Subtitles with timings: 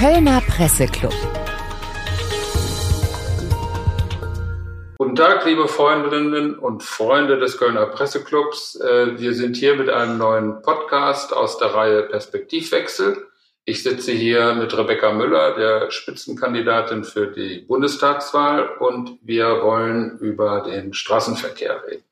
[0.00, 1.12] Kölner Presseclub.
[4.96, 8.80] Guten Tag, liebe Freundinnen und Freunde des Kölner Presseclubs.
[8.80, 13.26] Äh, wir sind hier mit einem neuen Podcast aus der Reihe Perspektivwechsel.
[13.66, 20.62] Ich sitze hier mit Rebecca Müller, der Spitzenkandidatin für die Bundestagswahl, und wir wollen über
[20.62, 22.04] den Straßenverkehr reden.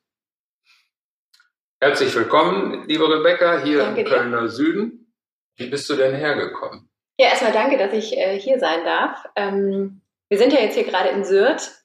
[1.81, 4.13] Herzlich willkommen, liebe Rebecca, hier danke im dir.
[4.13, 5.11] Kölner Süden.
[5.55, 6.88] Wie bist du denn hergekommen?
[7.19, 9.25] Ja, erstmal danke, dass ich äh, hier sein darf.
[9.35, 11.79] Ähm, wir sind ja jetzt hier gerade in Sürth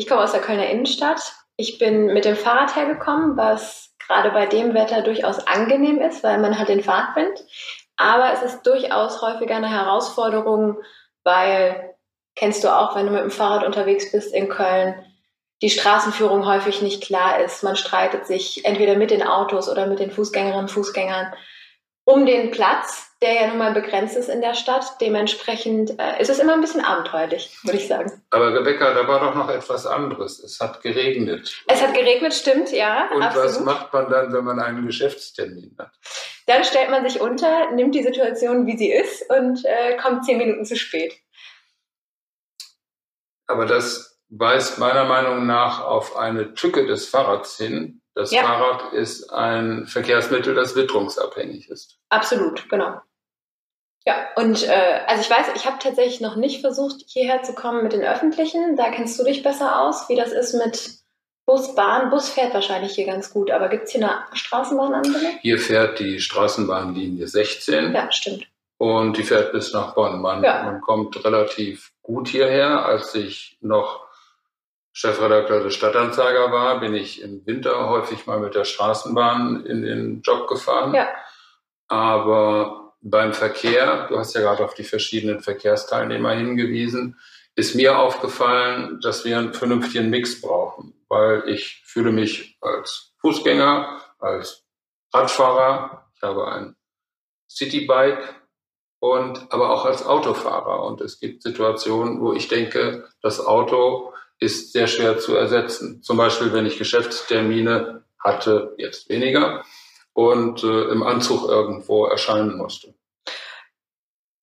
[0.00, 1.34] ich komme aus der Kölner Innenstadt.
[1.56, 6.38] Ich bin mit dem Fahrrad hergekommen, was gerade bei dem Wetter durchaus angenehm ist, weil
[6.38, 7.38] man hat den Fahrtwind.
[7.96, 10.78] Aber es ist durchaus häufiger eine Herausforderung,
[11.22, 11.94] weil,
[12.34, 15.04] kennst du auch, wenn du mit dem Fahrrad unterwegs bist in Köln,
[15.60, 17.62] die Straßenführung häufig nicht klar ist.
[17.62, 21.34] Man streitet sich entweder mit den Autos oder mit den Fußgängerinnen und Fußgängern
[22.06, 24.98] um den Platz der ja nun mal begrenzt ist in der Stadt.
[25.00, 28.22] Dementsprechend äh, ist es immer ein bisschen abenteuerlich, würde ich sagen.
[28.30, 30.38] Aber Rebecca, da war doch noch etwas anderes.
[30.38, 31.62] Es hat geregnet.
[31.66, 33.10] Es hat geregnet, stimmt, ja.
[33.14, 33.46] Und absolut.
[33.46, 35.92] was macht man dann, wenn man einen Geschäftstermin hat?
[36.46, 40.38] Dann stellt man sich unter, nimmt die Situation, wie sie ist und äh, kommt zehn
[40.38, 41.14] Minuten zu spät.
[43.46, 48.00] Aber das weist meiner Meinung nach auf eine Tücke des Fahrrads hin.
[48.14, 48.42] Das ja.
[48.42, 51.98] Fahrrad ist ein Verkehrsmittel, das witterungsabhängig ist.
[52.08, 53.00] Absolut, genau.
[54.06, 57.82] Ja, und äh, also ich weiß, ich habe tatsächlich noch nicht versucht, hierher zu kommen
[57.82, 58.76] mit den öffentlichen.
[58.76, 61.00] Da kennst du dich besser aus, wie das ist mit
[61.44, 62.10] Bus, Bahn.
[62.10, 65.38] Bus fährt wahrscheinlich hier ganz gut, aber gibt es hier eine Straßenbahnanbindung?
[65.42, 67.92] Hier fährt die Straßenbahnlinie 16.
[67.92, 68.46] Ja, stimmt.
[68.78, 70.22] Und die fährt bis nach Bonn.
[70.22, 70.62] Man, ja.
[70.62, 72.86] man kommt relativ gut hierher.
[72.86, 74.06] Als ich noch
[74.92, 80.22] Chefredakteur des Stadtanzeiger war, bin ich im Winter häufig mal mit der Straßenbahn in den
[80.22, 80.94] Job gefahren.
[80.94, 81.08] Ja.
[81.88, 87.18] Aber beim Verkehr, du hast ja gerade auf die verschiedenen Verkehrsteilnehmer hingewiesen,
[87.54, 94.00] ist mir aufgefallen, dass wir einen vernünftigen Mix brauchen, weil ich fühle mich als Fußgänger,
[94.18, 94.64] als
[95.12, 96.76] Radfahrer, ich habe ein
[97.50, 98.22] Citybike
[99.00, 100.84] und aber auch als Autofahrer.
[100.84, 106.02] Und es gibt Situationen, wo ich denke, das Auto ist sehr schwer zu ersetzen.
[106.02, 109.64] Zum Beispiel, wenn ich Geschäftstermine hatte, jetzt weniger,
[110.28, 112.94] und äh, im Anzug irgendwo erscheinen musste.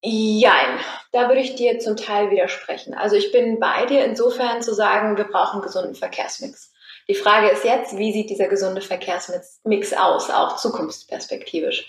[0.02, 0.80] Jein,
[1.12, 2.94] da würde ich dir zum Teil widersprechen.
[2.94, 6.72] Also ich bin bei dir insofern zu sagen, wir brauchen einen gesunden Verkehrsmix.
[7.10, 11.88] Die Frage ist jetzt, wie sieht dieser gesunde Verkehrsmix aus, auch zukunftsperspektivisch?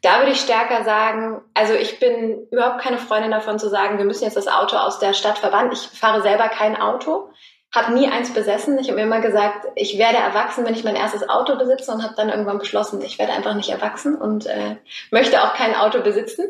[0.00, 4.06] Da würde ich stärker sagen, also ich bin überhaupt keine Freundin davon zu sagen, wir
[4.06, 5.72] müssen jetzt das Auto aus der Stadt verbannen.
[5.72, 7.30] Ich fahre selber kein Auto
[7.74, 8.78] habe nie eins besessen.
[8.78, 12.04] Ich habe mir immer gesagt, ich werde erwachsen, wenn ich mein erstes Auto besitze und
[12.04, 14.76] habe dann irgendwann beschlossen, ich werde einfach nicht erwachsen und äh,
[15.10, 16.46] möchte auch kein Auto besitzen.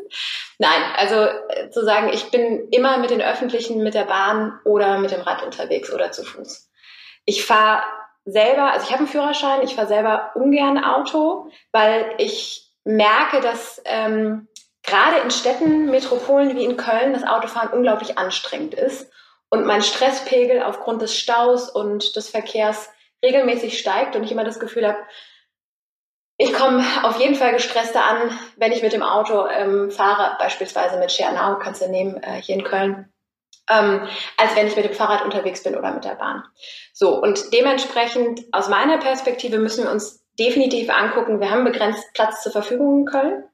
[0.59, 4.99] Nein, also äh, zu sagen, ich bin immer mit den Öffentlichen, mit der Bahn oder
[4.99, 6.69] mit dem Rad unterwegs oder zu Fuß.
[7.25, 7.83] Ich fahre
[8.27, 13.81] selber, also ich habe einen Führerschein, ich fahre selber ungern Auto, weil ich merke, dass
[13.87, 14.47] ähm,
[14.83, 19.11] gerade in Städten, Metropolen wie in Köln das Autofahren unglaublich anstrengend ist
[19.55, 22.91] und mein Stresspegel aufgrund des Staus und des Verkehrs
[23.25, 24.99] regelmäßig steigt und ich immer das Gefühl habe,
[26.39, 30.99] ich komme auf jeden Fall gestresster an, wenn ich mit dem Auto ähm, fahre, beispielsweise
[30.99, 33.13] mit Schernau, kannst du nehmen, äh, hier in Köln,
[33.71, 36.43] ähm, als wenn ich mit dem Fahrrad unterwegs bin oder mit der Bahn.
[36.93, 42.43] So, und dementsprechend aus meiner Perspektive müssen wir uns definitiv angucken, wir haben begrenzt Platz
[42.43, 43.45] zur Verfügung in Köln.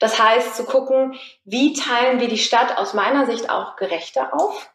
[0.00, 4.73] Das heißt, zu gucken, wie teilen wir die Stadt aus meiner Sicht auch gerechter auf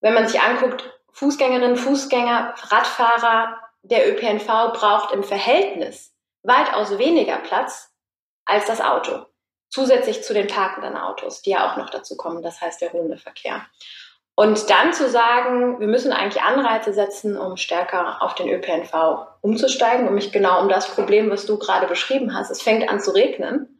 [0.00, 7.92] wenn man sich anguckt, Fußgängerinnen, Fußgänger, Radfahrer, der ÖPNV braucht im Verhältnis weitaus weniger Platz
[8.44, 9.26] als das Auto.
[9.68, 13.16] Zusätzlich zu den parkenden Autos, die ja auch noch dazu kommen, das heißt der ruhende
[13.16, 13.66] Verkehr.
[14.34, 20.08] Und dann zu sagen, wir müssen eigentlich Anreize setzen, um stärker auf den ÖPNV umzusteigen,
[20.08, 22.50] um mich genau um das Problem, was du gerade beschrieben hast.
[22.50, 23.79] Es fängt an zu regnen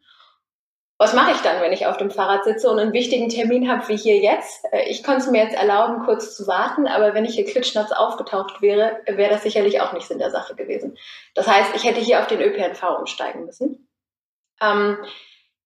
[1.00, 3.88] was mache ich dann, wenn ich auf dem Fahrrad sitze und einen wichtigen Termin habe
[3.88, 4.67] wie hier jetzt?
[4.70, 7.91] Äh, ich konnte es mir jetzt erlauben, kurz zu warten, aber wenn ich hier klitschnatz
[7.91, 10.99] aufgetaucht wäre, wäre das sicherlich auch nicht Sinn der Sache gewesen.
[11.35, 13.88] Das heißt, ich hätte hier auf den ÖPNV umsteigen müssen.
[14.61, 14.99] Ähm,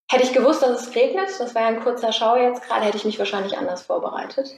[0.09, 2.99] hätte ich gewusst, dass es regnet, das war ja ein kurzer Schau jetzt gerade, hätte
[2.99, 4.55] ich mich wahrscheinlich anders vorbereitet.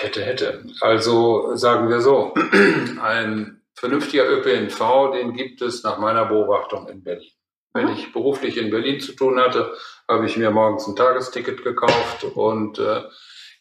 [0.00, 0.64] Hätte, hätte.
[0.80, 2.32] Also sagen wir so,
[3.02, 7.32] ein vernünftiger ÖPNV, den gibt es nach meiner Beobachtung in Berlin.
[7.74, 9.76] Wenn ich beruflich in Berlin zu tun hatte,
[10.08, 13.02] habe ich mir morgens ein Tagesticket gekauft und äh,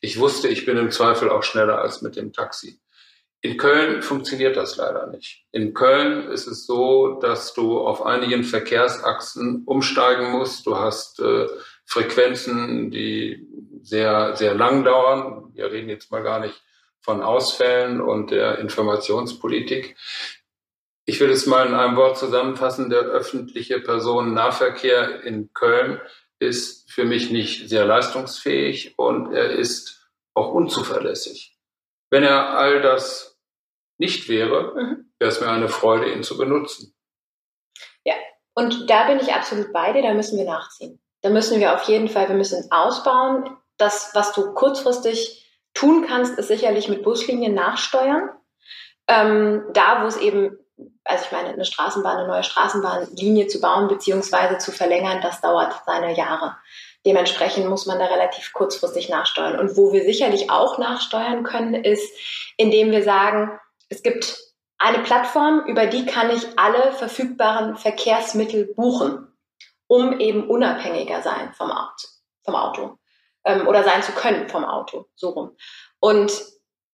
[0.01, 2.79] ich wusste, ich bin im Zweifel auch schneller als mit dem Taxi.
[3.41, 5.45] In Köln funktioniert das leider nicht.
[5.51, 10.65] In Köln ist es so, dass du auf einigen Verkehrsachsen umsteigen musst.
[10.65, 11.47] Du hast äh,
[11.85, 13.47] Frequenzen, die
[13.83, 15.51] sehr, sehr lang dauern.
[15.53, 16.59] Wir reden jetzt mal gar nicht
[17.01, 19.95] von Ausfällen und der Informationspolitik.
[21.05, 22.89] Ich will es mal in einem Wort zusammenfassen.
[22.89, 26.01] Der öffentliche Personennahverkehr in Köln
[26.39, 31.57] ist für mich nicht sehr leistungsfähig und er ist auch unzuverlässig.
[32.09, 33.39] Wenn er all das
[33.97, 35.11] nicht wäre, mhm.
[35.19, 36.95] wäre es mir eine Freude, ihn zu benutzen.
[38.03, 38.15] Ja,
[38.53, 41.01] und da bin ich absolut bei dir, da müssen wir nachziehen.
[41.21, 43.57] Da müssen wir auf jeden Fall, wir müssen ausbauen.
[43.77, 45.43] Das, was du kurzfristig
[45.73, 48.29] tun kannst, ist sicherlich mit Buslinien nachsteuern.
[49.07, 50.57] Ähm, da, wo es eben,
[51.03, 55.73] also ich meine, eine Straßenbahn, eine neue Straßenbahnlinie zu bauen beziehungsweise zu verlängern, das dauert
[55.85, 56.57] seine Jahre.
[57.05, 59.59] Dementsprechend muss man da relativ kurzfristig nachsteuern.
[59.59, 62.11] Und wo wir sicherlich auch nachsteuern können, ist,
[62.57, 64.37] indem wir sagen, es gibt
[64.77, 69.27] eine Plattform, über die kann ich alle verfügbaren Verkehrsmittel buchen,
[69.87, 72.07] um eben unabhängiger sein vom Auto,
[72.43, 72.97] vom Auto
[73.45, 75.55] ähm, oder sein zu können vom Auto, so rum.
[75.99, 76.33] Und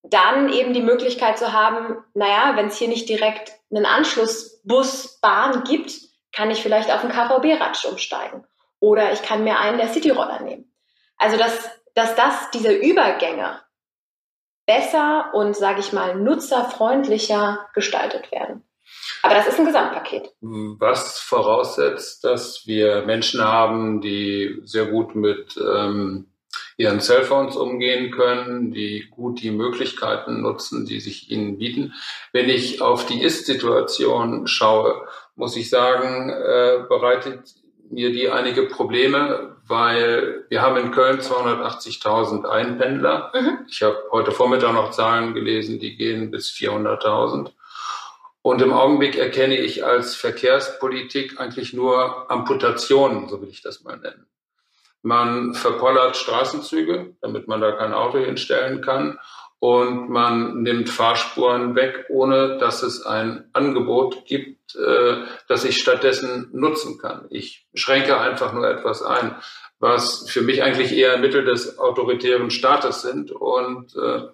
[0.04, 5.64] dann eben die Möglichkeit zu haben, naja, wenn es hier nicht direkt einen Anschlussbus, Bahn
[5.64, 5.94] gibt,
[6.34, 8.46] kann ich vielleicht auf einen KVB-Ratsch umsteigen.
[8.80, 10.74] Oder ich kann mir einen der Cityroller nehmen.
[11.18, 13.62] Also, dass, dass das, diese Übergänge
[14.66, 18.64] besser und, sage ich mal, nutzerfreundlicher gestaltet werden.
[19.24, 20.34] Aber das ist ein Gesamtpaket.
[20.42, 26.31] Was voraussetzt, dass wir Menschen haben, die sehr gut mit ähm,
[26.82, 31.94] ihren Cellphones umgehen können, die gut die Möglichkeiten nutzen, die sich ihnen bieten.
[32.34, 37.56] Wenn ich auf die Ist-Situation schaue, muss ich sagen, äh, bereitet
[37.90, 43.32] mir die einige Probleme, weil wir haben in Köln 280.000 Einpendler.
[43.34, 43.60] Mhm.
[43.70, 47.52] Ich habe heute Vormittag noch Zahlen gelesen, die gehen bis 400.000.
[48.42, 53.98] Und im Augenblick erkenne ich als Verkehrspolitik eigentlich nur Amputationen, so will ich das mal
[53.98, 54.26] nennen.
[55.02, 59.18] Man verpollert Straßenzüge, damit man da kein Auto hinstellen kann.
[59.60, 66.50] Und man nimmt Fahrspuren weg, ohne dass es ein Angebot gibt, äh, das ich stattdessen
[66.52, 67.28] nutzen kann.
[67.30, 69.36] Ich schränke einfach nur etwas ein,
[69.80, 74.30] was für mich eigentlich eher Mittel des autoritären Staates sind und äh,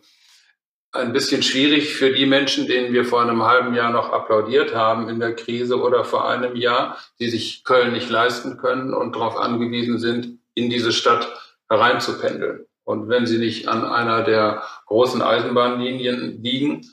[0.92, 5.10] ein bisschen schwierig für die Menschen, denen wir vor einem halben Jahr noch applaudiert haben
[5.10, 9.38] in der Krise oder vor einem Jahr, die sich Köln nicht leisten können und darauf
[9.38, 11.32] angewiesen sind, in diese Stadt
[11.70, 12.66] hereinzupendeln.
[12.84, 16.90] Und wenn sie nicht an einer der großen Eisenbahnlinien liegen,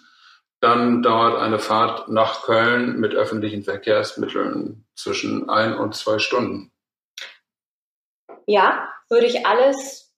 [0.61, 6.73] dann dauert eine Fahrt nach Köln mit öffentlichen Verkehrsmitteln zwischen ein und zwei Stunden.
[8.47, 10.13] Ja, würde ich alles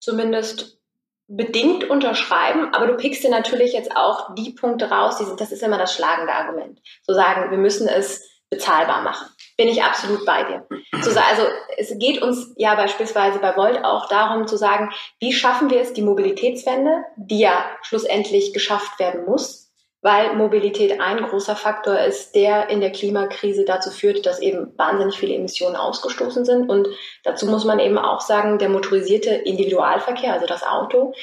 [0.00, 0.78] zumindest
[1.26, 5.52] bedingt unterschreiben, aber du pickst dir natürlich jetzt auch die Punkte raus, die sind, das
[5.52, 6.80] ist immer das schlagende Argument.
[7.02, 9.26] So sagen, wir müssen es bezahlbar machen.
[9.56, 10.66] Bin ich absolut bei dir.
[10.92, 11.42] Also
[11.76, 14.90] es geht uns ja beispielsweise bei Volt auch darum zu sagen,
[15.20, 19.72] wie schaffen wir es, die Mobilitätswende, die ja schlussendlich geschafft werden muss,
[20.02, 25.16] weil Mobilität ein großer Faktor ist, der in der Klimakrise dazu führt, dass eben wahnsinnig
[25.16, 26.68] viele Emissionen ausgestoßen sind.
[26.68, 26.88] Und
[27.22, 31.14] dazu muss man eben auch sagen, der motorisierte Individualverkehr, also das Auto,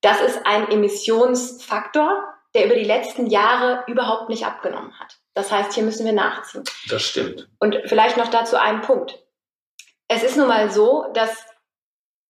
[0.00, 2.24] das ist ein Emissionsfaktor,
[2.54, 5.18] der über die letzten Jahre überhaupt nicht abgenommen hat.
[5.36, 6.64] Das heißt, hier müssen wir nachziehen.
[6.88, 7.46] Das stimmt.
[7.58, 9.22] Und vielleicht noch dazu einen Punkt.
[10.08, 11.44] Es ist nun mal so, dass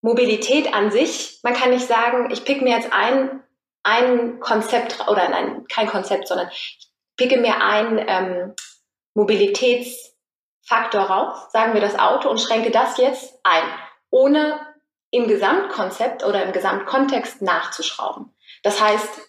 [0.00, 3.44] Mobilität an sich, man kann nicht sagen, ich pick mir jetzt ein,
[3.84, 8.54] ein Konzept, oder nein, kein Konzept, sondern ich picke mir ein ähm,
[9.14, 13.62] Mobilitätsfaktor raus, sagen wir das Auto, und schränke das jetzt ein,
[14.10, 14.58] ohne
[15.12, 18.34] im Gesamtkonzept oder im Gesamtkontext nachzuschrauben.
[18.64, 19.20] Das heißt,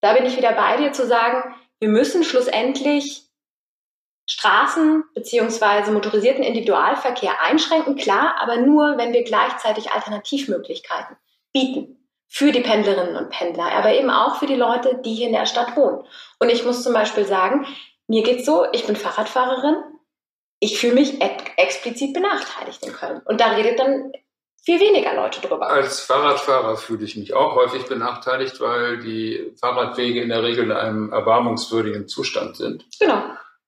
[0.00, 3.24] da bin ich wieder bei dir zu sagen, wir müssen schlussendlich
[4.26, 11.16] Straßen beziehungsweise motorisierten Individualverkehr einschränken, klar, aber nur, wenn wir gleichzeitig Alternativmöglichkeiten
[11.52, 15.32] bieten für die Pendlerinnen und Pendler, aber eben auch für die Leute, die hier in
[15.32, 16.04] der Stadt wohnen.
[16.38, 17.66] Und ich muss zum Beispiel sagen,
[18.06, 19.76] mir geht's so, ich bin Fahrradfahrerin,
[20.60, 21.20] ich fühle mich
[21.56, 23.22] explizit benachteiligt in Köln.
[23.24, 24.12] Und da redet dann
[24.62, 25.70] viel weniger Leute drüber.
[25.70, 30.72] Als Fahrradfahrer fühle ich mich auch häufig benachteiligt, weil die Fahrradwege in der Regel in
[30.72, 32.84] einem erbarmungswürdigen Zustand sind.
[32.98, 33.22] Genau.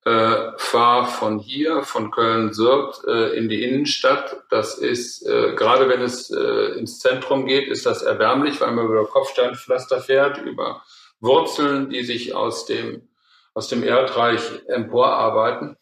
[0.04, 4.42] Äh, fahr von hier, von Köln-Sürth äh, in die Innenstadt.
[4.50, 8.87] Das ist, äh, gerade wenn es äh, ins Zentrum geht, ist das erbärmlich, weil man
[8.87, 10.82] über Kopfsteinpflaster fährt, über
[11.20, 13.08] Wurzeln, die sich aus dem,
[13.54, 15.76] aus dem Erdreich emporarbeiten.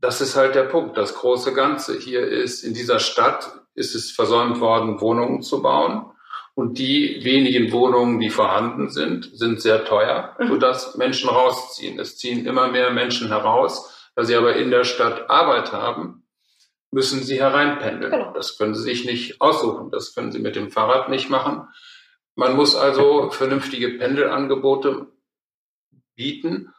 [0.00, 1.98] Das ist halt der Punkt, das große Ganze.
[1.98, 6.06] Hier ist in dieser Stadt ist es versäumt worden, Wohnungen zu bauen.
[6.54, 10.48] Und die wenigen Wohnungen, die vorhanden sind, sind sehr teuer, mhm.
[10.48, 11.98] sodass Menschen rausziehen.
[11.98, 16.22] Es ziehen immer mehr Menschen heraus, da sie aber in der Stadt Arbeit haben,
[16.92, 18.12] müssen Sie hereinpendeln.
[18.12, 18.32] Genau.
[18.32, 19.90] Das können Sie sich nicht aussuchen.
[19.90, 21.68] Das können Sie mit dem Fahrrad nicht machen.
[22.36, 25.08] Man muss also vernünftige Pendelangebote
[26.14, 26.72] bieten.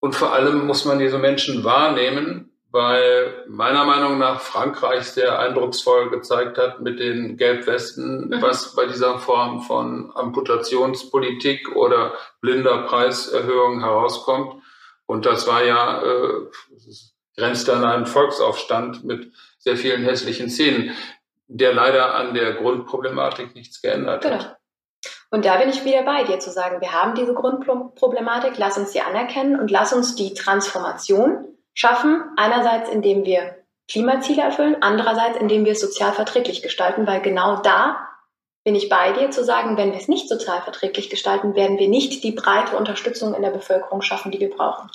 [0.00, 6.10] Und vor allem muss man diese Menschen wahrnehmen, weil meiner Meinung nach Frankreich sehr eindrucksvoll
[6.10, 8.42] gezeigt hat mit den Gelbwesten, mhm.
[8.42, 14.60] was bei dieser Form von Amputationspolitik oder blinder Preiserhöhung herauskommt.
[15.06, 16.50] Und das war ja, äh,
[17.36, 20.96] grenzt an einen Volksaufstand mit sehr vielen hässlichen Szenen,
[21.46, 24.34] der leider an der Grundproblematik nichts geändert genau.
[24.34, 24.56] hat.
[25.30, 28.90] Und da bin ich wieder bei dir zu sagen, wir haben diese Grundproblematik, lass uns
[28.90, 32.22] sie anerkennen und lass uns die Transformation schaffen.
[32.36, 33.56] Einerseits, indem wir
[33.88, 38.08] Klimaziele erfüllen, andererseits, indem wir es sozial verträglich gestalten, weil genau da
[38.64, 41.88] bin ich bei dir zu sagen, wenn wir es nicht sozial verträglich gestalten, werden wir
[41.88, 44.88] nicht die breite Unterstützung in der Bevölkerung schaffen, die wir brauchen.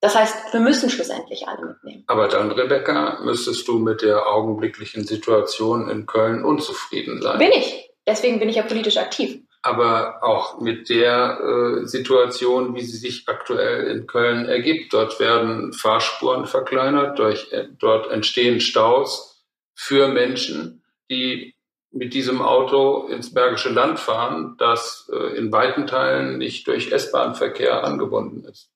[0.00, 2.04] Das heißt, wir müssen schlussendlich alle mitnehmen.
[2.08, 7.38] Aber dann, Rebecca, müsstest du mit der augenblicklichen Situation in Köln unzufrieden sein.
[7.38, 7.90] Bin ich.
[8.06, 13.28] Deswegen bin ich ja politisch aktiv aber auch mit der äh, Situation, wie sie sich
[13.28, 14.92] aktuell in Köln ergibt.
[14.92, 19.44] Dort werden Fahrspuren verkleinert, durch, äh, dort entstehen Staus
[19.74, 21.54] für Menschen, die
[21.90, 27.84] mit diesem Auto ins Bergische Land fahren, das äh, in weiten Teilen nicht durch S-Bahn-Verkehr
[27.84, 28.70] angebunden ist.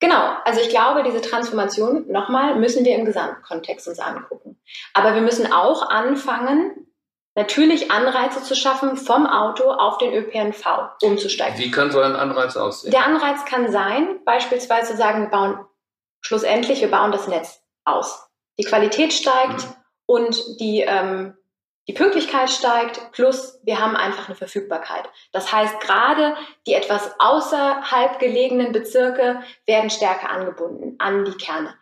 [0.00, 4.58] Genau, also ich glaube, diese Transformation, nochmal, müssen wir im Gesamtkontext uns angucken.
[4.92, 6.86] Aber wir müssen auch anfangen,
[7.34, 10.64] natürlich Anreize zu schaffen, vom Auto auf den ÖPNV
[11.02, 11.58] umzusteigen.
[11.58, 12.90] Wie kann so ein Anreiz aussehen?
[12.92, 15.64] Der Anreiz kann sein, beispielsweise zu sagen, wir bauen
[16.20, 18.28] schlussendlich, wir bauen das Netz aus.
[18.58, 19.74] Die Qualität steigt mhm.
[20.06, 21.36] und die, ähm,
[21.88, 25.08] die Pünktlichkeit steigt, plus wir haben einfach eine Verfügbarkeit.
[25.32, 26.36] Das heißt, gerade
[26.66, 31.74] die etwas außerhalb gelegenen Bezirke werden stärker angebunden an die Kerne.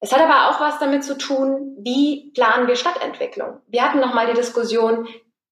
[0.00, 3.60] Es hat aber auch was damit zu tun, wie planen wir Stadtentwicklung.
[3.66, 5.08] Wir hatten nochmal die Diskussion,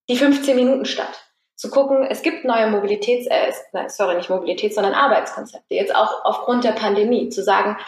[0.09, 1.25] die 15-Minuten-Stadt.
[1.57, 3.51] Zu gucken, es gibt neue Mobilitäts, äh,
[3.89, 5.75] sorry, nicht Mobilitäts, sondern Arbeitskonzepte.
[5.75, 7.31] Jetzt auch aufgrund der Pandemie.
[7.31, 7.79] Zu sagen,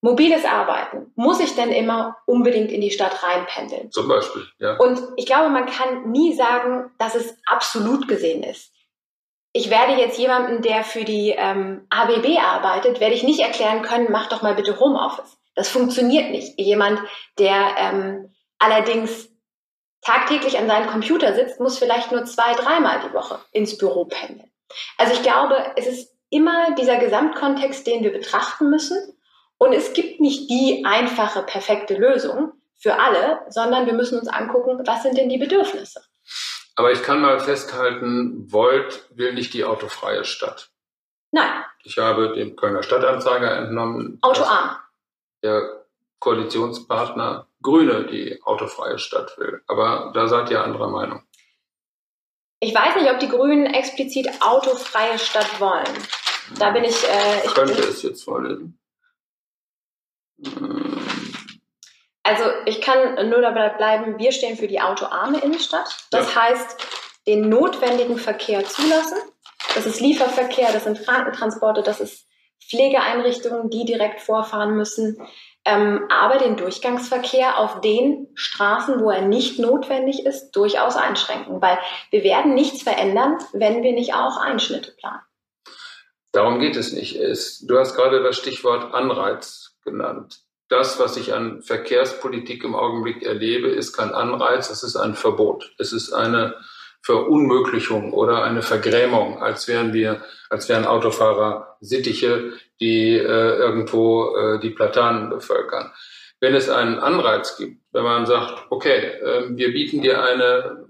[0.00, 3.90] mobiles Arbeiten, muss ich denn immer unbedingt in die Stadt reinpendeln?
[3.92, 4.76] Zum Beispiel, ja.
[4.76, 8.72] Und ich glaube, man kann nie sagen, dass es absolut gesehen ist.
[9.52, 14.08] Ich werde jetzt jemanden, der für die ähm, ABB arbeitet, werde ich nicht erklären können,
[14.10, 15.38] mach doch mal bitte Homeoffice.
[15.58, 16.56] Das funktioniert nicht.
[16.60, 17.00] Jemand,
[17.36, 19.28] der ähm, allerdings
[20.02, 24.52] tagtäglich an seinem Computer sitzt, muss vielleicht nur zwei, dreimal die Woche ins Büro pendeln.
[24.98, 29.18] Also ich glaube, es ist immer dieser Gesamtkontext, den wir betrachten müssen.
[29.58, 34.80] Und es gibt nicht die einfache, perfekte Lösung für alle, sondern wir müssen uns angucken,
[34.86, 36.00] was sind denn die Bedürfnisse.
[36.76, 40.70] Aber ich kann mal festhalten, Volt will nicht die autofreie Stadt.
[41.32, 41.64] Nein.
[41.82, 44.18] Ich habe dem Kölner Stadtanzeiger entnommen.
[44.22, 44.76] Autoarm
[45.42, 45.84] der
[46.18, 49.62] Koalitionspartner Grüne die autofreie Stadt will.
[49.66, 51.22] Aber da seid ihr anderer Meinung.
[52.60, 55.86] Ich weiß nicht, ob die Grünen explizit autofreie Stadt wollen.
[56.58, 57.04] Da bin ich.
[57.04, 58.78] Äh, ich könnte bin, es jetzt vorlesen.
[62.22, 66.06] Also ich kann nur dabei bleiben, wir stehen für die autoarme Innenstadt.
[66.10, 66.42] Das ja.
[66.42, 66.76] heißt,
[67.26, 69.18] den notwendigen Verkehr zulassen.
[69.74, 72.27] Das ist Lieferverkehr, das sind Krankentransporte, das ist
[72.68, 75.18] Pflegeeinrichtungen, die direkt vorfahren müssen,
[75.64, 81.78] ähm, aber den Durchgangsverkehr auf den Straßen, wo er nicht notwendig ist, durchaus einschränken, weil
[82.10, 85.20] wir werden nichts verändern, wenn wir nicht auch Einschnitte planen.
[86.32, 87.16] Darum geht es nicht.
[87.16, 90.40] du hast gerade das Stichwort Anreiz genannt.
[90.68, 95.74] Das, was ich an Verkehrspolitik im Augenblick erlebe, ist kein Anreiz, es ist ein Verbot.
[95.78, 96.54] Es ist eine
[97.02, 104.60] Verunmöglichung oder eine Vergrämung, als wären wir, als wären Autofahrer Sittiche, die äh, irgendwo äh,
[104.60, 105.92] die Platanen bevölkern.
[106.40, 110.86] Wenn es einen Anreiz gibt, wenn man sagt, okay, äh, wir bieten dir eine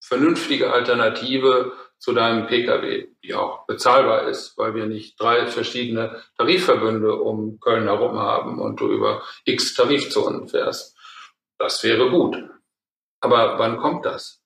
[0.00, 7.14] vernünftige Alternative zu deinem Pkw, die auch bezahlbar ist, weil wir nicht drei verschiedene Tarifverbünde
[7.14, 10.96] um Köln herum haben und du über x Tarifzonen fährst.
[11.58, 12.36] Das wäre gut.
[13.20, 14.42] Aber wann kommt das?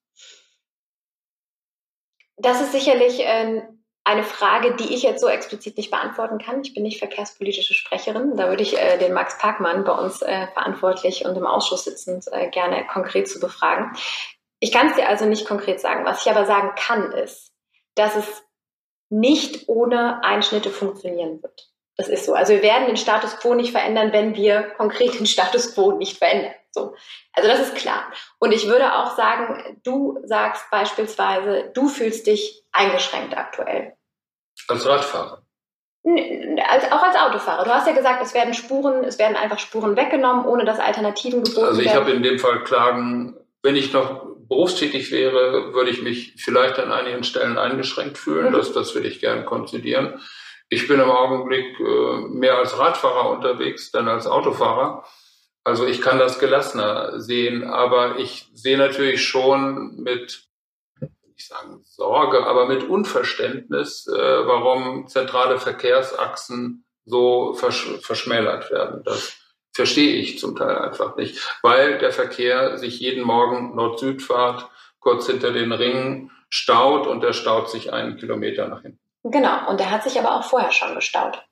[2.41, 3.63] Das ist sicherlich äh,
[4.05, 6.63] eine Frage, die ich jetzt so explizit nicht beantworten kann.
[6.63, 8.37] Ich bin nicht verkehrspolitische Sprecherin.
[8.37, 12.27] Da würde ich äh, den Max Parkmann bei uns äh, verantwortlich und im Ausschuss sitzend
[12.33, 13.93] äh, gerne konkret zu befragen.
[14.59, 16.05] Ich kann es dir also nicht konkret sagen.
[16.05, 17.53] Was ich aber sagen kann, ist,
[17.95, 18.43] dass es
[19.11, 21.69] nicht ohne Einschnitte funktionieren wird.
[21.97, 22.33] Das ist so.
[22.33, 26.17] Also wir werden den Status quo nicht verändern, wenn wir konkret den Status quo nicht
[26.17, 26.55] verändern.
[26.73, 26.95] So.
[27.33, 28.13] Also das ist klar.
[28.39, 33.95] Und ich würde auch sagen, du sagst beispielsweise, du fühlst dich eingeschränkt aktuell.
[34.69, 35.43] Als Radfahrer.
[36.05, 37.65] Als, auch als Autofahrer.
[37.65, 41.43] Du hast ja gesagt, es werden Spuren, es werden einfach Spuren weggenommen, ohne dass Alternativen
[41.43, 41.69] geboten werden.
[41.69, 46.35] Also ich habe in dem Fall Klagen, wenn ich noch berufstätig wäre, würde ich mich
[46.37, 48.49] vielleicht an einigen Stellen eingeschränkt fühlen.
[48.49, 48.53] Mhm.
[48.53, 50.21] Das, das würde ich gerne konzidieren.
[50.71, 55.05] Ich bin im Augenblick äh, mehr als Radfahrer unterwegs, denn als Autofahrer.
[55.65, 60.51] Also ich kann das gelassener sehen, aber ich sehe natürlich schon mit
[61.41, 69.03] ich sagen Sorge, aber mit Unverständnis, äh, warum zentrale Verkehrsachsen so versch verschmälert werden.
[69.05, 69.33] Das
[69.73, 74.69] verstehe ich zum Teil einfach nicht, weil der Verkehr sich jeden Morgen Nord-Süd-Fahrt
[75.01, 79.01] kurz hinter den Ringen staut und der staut sich einen Kilometer nach hinten.
[79.23, 81.43] Genau, und der hat sich aber auch vorher schon gestaut.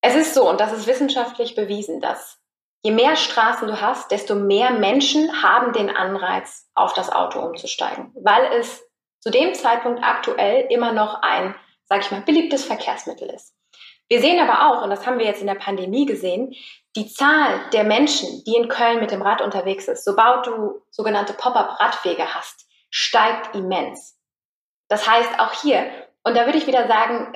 [0.00, 2.38] Es ist so, und das ist wissenschaftlich bewiesen, dass
[2.84, 8.12] je mehr Straßen du hast, desto mehr Menschen haben den Anreiz, auf das Auto umzusteigen,
[8.14, 8.86] weil es
[9.20, 13.54] zu dem Zeitpunkt aktuell immer noch ein, sage ich mal, beliebtes Verkehrsmittel ist.
[14.08, 16.54] Wir sehen aber auch, und das haben wir jetzt in der Pandemie gesehen,
[16.94, 21.32] die Zahl der Menschen, die in Köln mit dem Rad unterwegs ist, sobald du sogenannte
[21.32, 24.18] Pop-up-Radwege hast, steigt immens.
[24.88, 25.90] Das heißt, auch hier,
[26.22, 27.32] und da würde ich wieder sagen,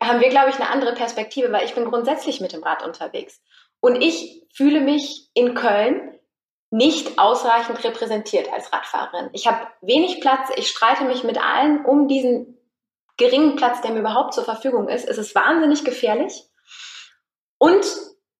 [0.00, 3.40] haben wir, glaube ich, eine andere Perspektive, weil ich bin grundsätzlich mit dem Rad unterwegs.
[3.80, 6.18] Und ich fühle mich in Köln
[6.70, 9.30] nicht ausreichend repräsentiert als Radfahrerin.
[9.32, 12.58] Ich habe wenig Platz, ich streite mich mit allen um diesen
[13.16, 15.08] geringen Platz, der mir überhaupt zur Verfügung ist.
[15.08, 16.44] Es ist wahnsinnig gefährlich.
[17.58, 17.86] Und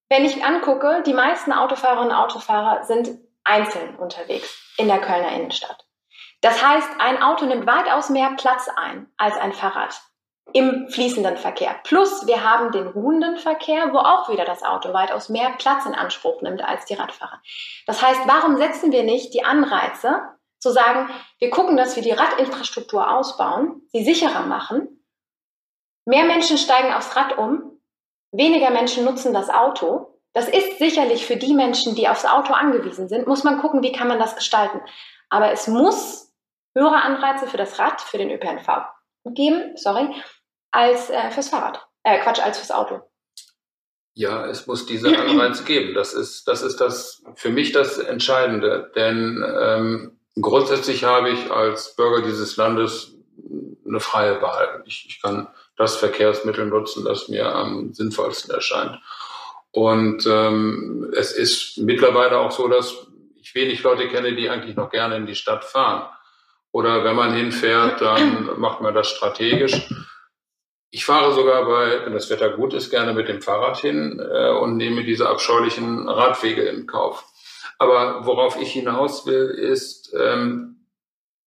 [0.08, 5.86] wenn ich angucke, die meisten Autofahrerinnen und Autofahrer sind einzeln unterwegs in der Kölner Innenstadt.
[6.42, 9.94] Das heißt, ein Auto nimmt weitaus mehr Platz ein als ein Fahrrad
[10.52, 11.76] im fließenden Verkehr.
[11.82, 15.94] Plus wir haben den ruhenden Verkehr, wo auch wieder das Auto weitaus mehr Platz in
[15.94, 17.40] Anspruch nimmt als die Radfahrer.
[17.86, 20.20] Das heißt, warum setzen wir nicht die Anreize
[20.58, 25.04] zu sagen, wir gucken, dass wir die Radinfrastruktur ausbauen, sie sicherer machen,
[26.06, 27.80] mehr Menschen steigen aufs Rad um,
[28.32, 30.20] weniger Menschen nutzen das Auto.
[30.32, 33.92] Das ist sicherlich für die Menschen, die aufs Auto angewiesen sind, muss man gucken, wie
[33.92, 34.80] kann man das gestalten.
[35.28, 36.32] Aber es muss
[36.74, 38.68] höhere Anreize für das Rad, für den ÖPNV
[39.34, 40.08] geben, sorry,
[40.76, 41.80] als äh, fürs Fahrrad.
[42.04, 43.00] Äh, Quatsch, als fürs Auto.
[44.14, 45.94] Ja, es muss diese Anreize geben.
[45.94, 48.92] Das ist, das ist das für mich das Entscheidende.
[48.94, 53.12] Denn ähm, grundsätzlich habe ich als Bürger dieses Landes
[53.86, 54.82] eine freie Wahl.
[54.86, 58.98] Ich, ich kann das Verkehrsmittel nutzen, das mir am sinnvollsten erscheint.
[59.70, 62.94] Und ähm, es ist mittlerweile auch so, dass
[63.40, 66.08] ich wenig Leute kenne, die eigentlich noch gerne in die Stadt fahren.
[66.70, 69.88] Oder wenn man hinfährt, dann macht man das strategisch.
[70.90, 74.50] Ich fahre sogar bei, wenn das Wetter gut ist, gerne mit dem Fahrrad hin äh,
[74.50, 77.24] und nehme diese abscheulichen Radwege in Kauf.
[77.78, 80.86] Aber worauf ich hinaus will, ist, ähm,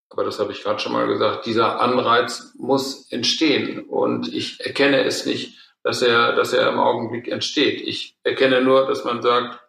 [0.10, 3.86] aber das habe ich gerade schon mal gesagt, dieser Anreiz muss entstehen.
[3.86, 7.82] Und ich erkenne es nicht, dass er, dass er im Augenblick entsteht.
[7.82, 9.60] Ich erkenne nur, dass man sagt,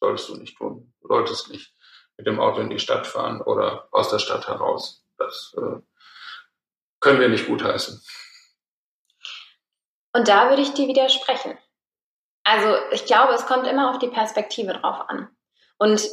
[0.00, 1.72] solltest du nicht tun, solltest nicht
[2.16, 5.04] mit dem Auto in die Stadt fahren oder aus der Stadt heraus.
[5.16, 5.80] Das äh,
[7.00, 8.00] können wir nicht gutheißen.
[10.14, 11.58] Und da würde ich dir widersprechen.
[12.44, 15.34] Also ich glaube, es kommt immer auf die Perspektive drauf an.
[15.78, 16.08] Und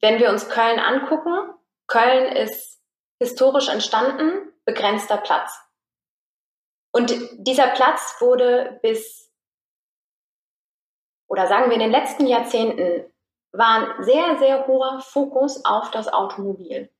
[0.00, 1.54] wenn wir uns Köln angucken,
[1.86, 2.82] Köln ist
[3.18, 5.58] historisch entstanden, begrenzter Platz.
[6.92, 9.32] Und dieser Platz wurde bis,
[11.28, 13.10] oder sagen wir in den letzten Jahrzehnten,
[13.52, 16.92] war ein sehr, sehr hoher Fokus auf das Automobil.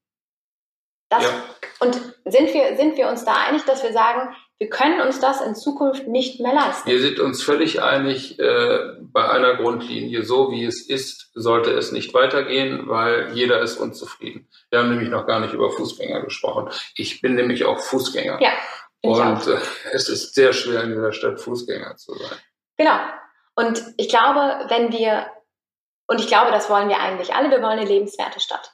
[1.10, 1.44] Das, ja.
[1.80, 5.42] Und sind wir, sind wir uns da einig, dass wir sagen, wir können uns das
[5.42, 6.88] in Zukunft nicht mehr leisten?
[6.88, 10.22] Wir sind uns völlig einig äh, bei einer Grundlinie.
[10.22, 14.48] So wie es ist, sollte es nicht weitergehen, weil jeder ist unzufrieden.
[14.70, 16.70] Wir haben nämlich noch gar nicht über Fußgänger gesprochen.
[16.94, 18.40] Ich bin nämlich auch Fußgänger.
[18.40, 18.52] Ja.
[19.02, 19.58] Und äh,
[19.92, 22.38] es ist sehr schwer in dieser Stadt Fußgänger zu sein.
[22.78, 22.98] Genau.
[23.56, 25.26] Und ich glaube, wenn wir,
[26.06, 28.72] und ich glaube, das wollen wir eigentlich alle, wir wollen eine lebenswerte Stadt.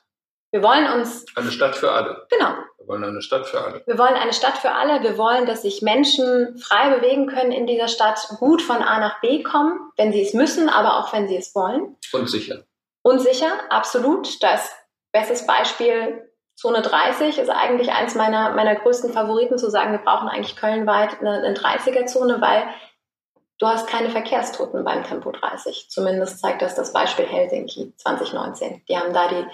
[0.52, 1.24] Wir wollen uns.
[1.34, 2.26] Eine Stadt für alle.
[2.30, 2.54] Genau.
[2.78, 3.82] Wir wollen eine Stadt für alle.
[3.86, 5.02] Wir wollen eine Stadt für alle.
[5.02, 9.20] Wir wollen, dass sich Menschen frei bewegen können in dieser Stadt, gut von A nach
[9.22, 11.96] B kommen, wenn sie es müssen, aber auch wenn sie es wollen.
[12.12, 12.64] Und sicher.
[13.02, 14.42] Und sicher, absolut.
[14.42, 14.70] Das
[15.10, 20.28] bestes Beispiel Zone 30 ist eigentlich eins meiner, meiner größten Favoriten, zu sagen, wir brauchen
[20.28, 22.68] eigentlich kölnweit eine, eine 30er-Zone, weil
[23.58, 25.86] du hast keine Verkehrstoten beim Tempo 30.
[25.88, 28.82] Zumindest zeigt das das Beispiel Helsinki 2019.
[28.86, 29.46] Die haben da die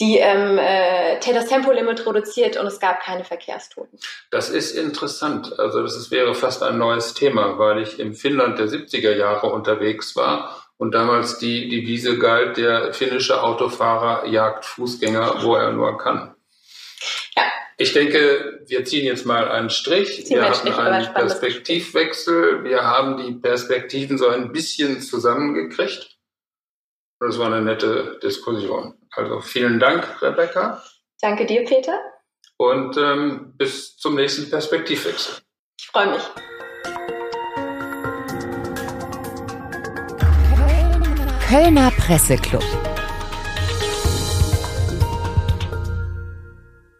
[0.00, 3.98] die ähm, äh, das Tempolimit reduziert und es gab keine Verkehrstoten.
[4.30, 5.58] Das ist interessant.
[5.58, 9.48] Also das ist, wäre fast ein neues Thema, weil ich im Finnland der 70er Jahre
[9.48, 15.98] unterwegs war und damals die Devise galt, der finnische Autofahrer jagt Fußgänger, wo er nur
[15.98, 16.34] kann.
[17.36, 17.42] Ja,
[17.76, 20.26] Ich denke, wir ziehen jetzt mal einen Strich.
[20.26, 22.62] Ziehen wir hatten einen Perspektivwechsel.
[22.62, 26.16] Wir haben die Perspektiven so ein bisschen zusammengekriegt.
[27.20, 28.97] Das war eine nette Diskussion.
[29.18, 30.80] Also vielen Dank, Rebecca.
[31.20, 31.98] Danke dir, Peter.
[32.56, 35.42] Und ähm, bis zum nächsten Perspektivwechsel.
[35.80, 36.22] Ich freue mich.
[41.48, 42.62] Kölner Presseclub.